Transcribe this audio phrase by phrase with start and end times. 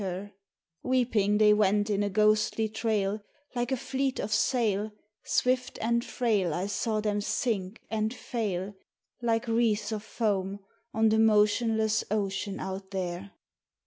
[0.01, 0.35] io8 LAMENT OF FITHIR
[0.81, 3.21] Weeping they went in a ghostly trail
[3.53, 4.91] Like a fleet of sail,
[5.23, 8.73] Swift and frail I saw them sink and fail
[9.21, 10.57] Like wreaths of foam
[10.91, 13.33] on the motionless ocean out there.